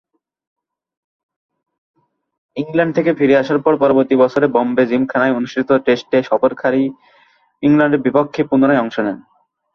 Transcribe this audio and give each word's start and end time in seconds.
England 2.57 2.93
থেকে 2.97 3.11
ফিরে 3.13 3.35
আসার 3.37 3.59
পর 3.65 3.73
পরবর্তী 3.83 4.15
বছরে 4.23 4.47
বোম্বে 4.47 4.83
জিমখানায় 4.89 5.35
অনুষ্ঠিত 5.35 5.69
টেস্টে 5.85 6.17
সফরকারী 6.29 6.83
ইংল্যান্ডের 7.63 8.03
বিপক্ষে 8.05 8.41
পুনরায় 8.49 8.81
অংশ 8.83 8.95
নেন। 9.05 9.17